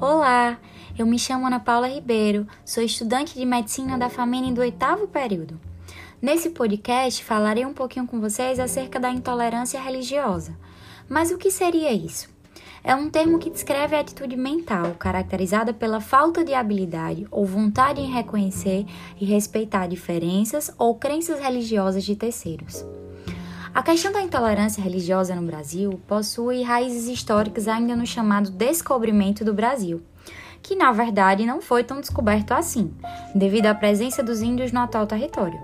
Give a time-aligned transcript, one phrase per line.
[0.00, 0.58] Olá,
[0.98, 5.60] eu me chamo Ana Paula Ribeiro, sou estudante de medicina da FAMENE do oitavo período.
[6.22, 10.56] Nesse podcast falarei um pouquinho com vocês acerca da intolerância religiosa.
[11.06, 12.30] Mas o que seria isso?
[12.82, 18.00] É um termo que descreve a atitude mental caracterizada pela falta de habilidade ou vontade
[18.00, 18.86] em reconhecer
[19.20, 22.86] e respeitar diferenças ou crenças religiosas de terceiros.
[23.72, 29.54] A questão da intolerância religiosa no Brasil possui raízes históricas ainda no chamado descobrimento do
[29.54, 30.02] Brasil,
[30.60, 32.92] que na verdade não foi tão descoberto assim,
[33.32, 35.60] devido à presença dos índios no atual território.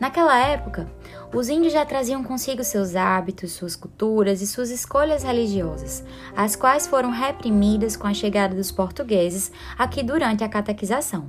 [0.00, 0.90] Naquela época,
[1.32, 6.02] os índios já traziam consigo seus hábitos, suas culturas e suas escolhas religiosas,
[6.34, 11.28] as quais foram reprimidas com a chegada dos portugueses aqui durante a catequização.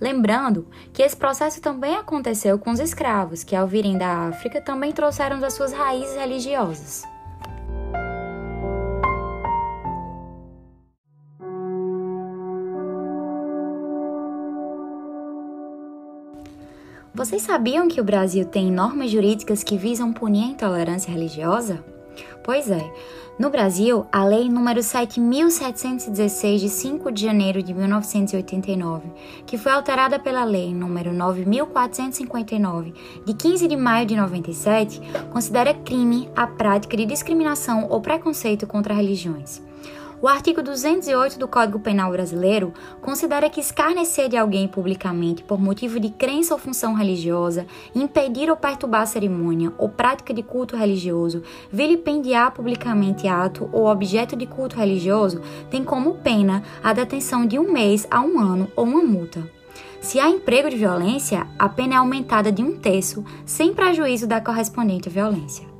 [0.00, 4.92] Lembrando que esse processo também aconteceu com os escravos, que ao virem da África também
[4.92, 7.04] trouxeram das suas raízes religiosas.
[17.16, 21.93] Vocês sabiam que o Brasil tem normas jurídicas que visam punir a intolerância religiosa?
[22.42, 22.90] Pois é,
[23.36, 29.08] no Brasil, a Lei nº 7.716, de 5 de janeiro de 1989,
[29.44, 30.86] que foi alterada pela Lei nº
[31.66, 32.94] 9.459,
[33.26, 35.00] de 15 de maio de 97,
[35.32, 39.60] considera crime a prática de discriminação ou preconceito contra religiões.
[40.24, 42.72] O artigo 208 do Código Penal Brasileiro
[43.02, 48.56] considera que escarnecer de alguém publicamente por motivo de crença ou função religiosa, impedir ou
[48.56, 54.76] perturbar a cerimônia ou prática de culto religioso, vilipendiar publicamente ato ou objeto de culto
[54.76, 59.46] religioso, tem como pena a detenção de um mês a um ano ou uma multa.
[60.00, 64.40] Se há emprego de violência, a pena é aumentada de um terço, sem prejuízo da
[64.40, 65.73] correspondente violência.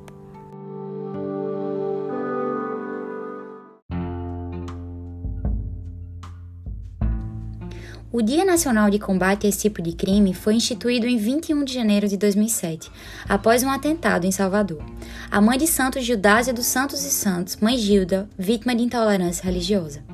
[8.16, 11.74] O Dia Nacional de Combate a esse tipo de crime foi instituído em 21 de
[11.74, 12.88] janeiro de 2007,
[13.28, 14.80] após um atentado em Salvador.
[15.28, 20.04] A mãe de Santos Gildásia dos Santos e Santos, mãe Gilda, vítima de intolerância religiosa.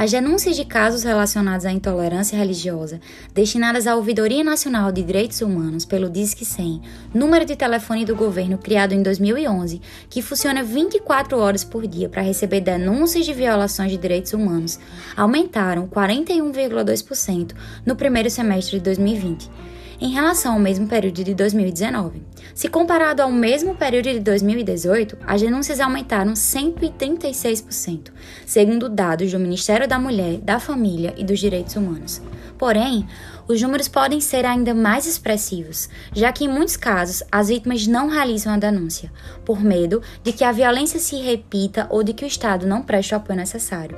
[0.00, 3.00] As denúncias de casos relacionados à intolerância religiosa,
[3.34, 6.80] destinadas à Ouvidoria Nacional de Direitos Humanos pelo Disque 100,
[7.12, 12.22] número de telefone do governo criado em 2011, que funciona 24 horas por dia para
[12.22, 14.78] receber denúncias de violações de direitos humanos,
[15.16, 17.54] aumentaram 41,2%
[17.84, 19.50] no primeiro semestre de 2020
[20.00, 22.22] em relação ao mesmo período de 2019.
[22.54, 28.10] Se comparado ao mesmo período de 2018, as denúncias aumentaram 136%,
[28.46, 32.22] segundo dados do Ministério da Mulher, da Família e dos Direitos Humanos.
[32.56, 33.06] Porém,
[33.46, 38.08] os números podem ser ainda mais expressivos, já que em muitos casos as vítimas não
[38.08, 39.12] realizam a denúncia,
[39.44, 43.14] por medo de que a violência se repita ou de que o Estado não preste
[43.14, 43.96] o apoio necessário.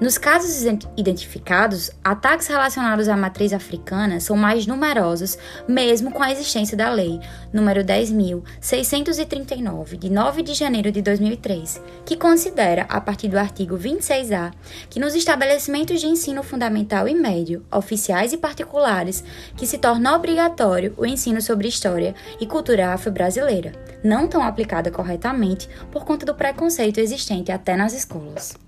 [0.00, 0.64] Nos casos
[0.96, 5.38] identificados, ataques relacionados à matriz africana são mais numerosos,
[5.68, 7.20] mesmo com a existência da lei
[7.52, 14.52] número 10.639, de 9 de janeiro de 2003, que considera, a partir do artigo 26A,
[14.90, 19.22] que nos estabelecimentos de ensino fundamental e médio, oficiais e particulares,
[19.56, 23.70] que se torna obrigatório o ensino sobre história e cultura afro-brasileira,
[24.02, 28.58] não tão aplicada corretamente por conta do preconceito existente até nas escolas.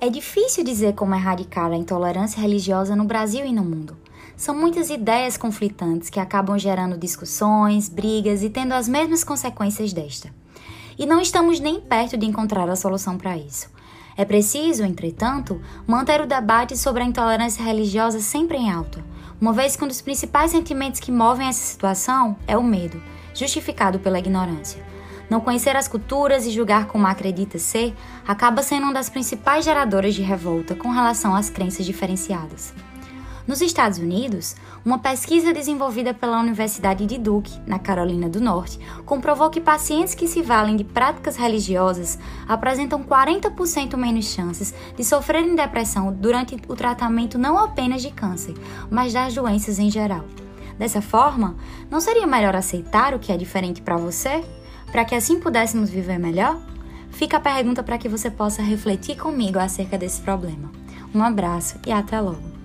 [0.00, 3.96] É difícil dizer como erradicar a intolerância religiosa no Brasil e no mundo.
[4.36, 10.32] São muitas ideias conflitantes que acabam gerando discussões, brigas e tendo as mesmas consequências desta.
[10.96, 13.68] E não estamos nem perto de encontrar a solução para isso.
[14.16, 19.04] É preciso, entretanto, manter o debate sobre a intolerância religiosa sempre em alta,
[19.40, 23.02] uma vez que um dos principais sentimentos que movem essa situação é o medo,
[23.34, 24.80] justificado pela ignorância.
[25.28, 27.94] Não conhecer as culturas e julgar como acredita ser
[28.26, 32.72] acaba sendo uma das principais geradoras de revolta com relação às crenças diferenciadas.
[33.48, 34.54] Nos Estados Unidos,
[34.84, 40.28] uma pesquisa desenvolvida pela Universidade de Duke, na Carolina do Norte, comprovou que pacientes que
[40.28, 47.38] se valem de práticas religiosas apresentam 40% menos chances de sofrerem depressão durante o tratamento
[47.38, 48.52] não apenas de câncer,
[48.90, 50.26] mas das doenças em geral.
[50.78, 51.56] Dessa forma,
[51.90, 54.44] não seria melhor aceitar o que é diferente para você?
[54.90, 56.60] Para que assim pudéssemos viver melhor?
[57.10, 60.70] Fica a pergunta para que você possa refletir comigo acerca desse problema.
[61.14, 62.57] Um abraço e até logo!